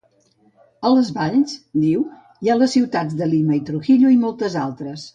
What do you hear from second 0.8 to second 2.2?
A les valls, diu,